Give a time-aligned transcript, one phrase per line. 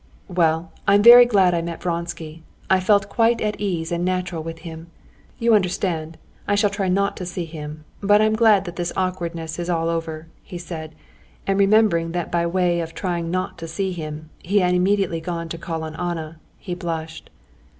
[0.29, 2.41] "Well, I'm very glad I met Vronsky.
[2.71, 4.87] I felt quite at ease and natural with him.
[5.37, 9.59] You understand, I shall try not to see him, but I'm glad that this awkwardness
[9.59, 10.95] is all over," he said,
[11.45, 15.49] and remembering that by way of trying not to see him, he had immediately gone
[15.49, 17.29] to call on Anna, he blushed.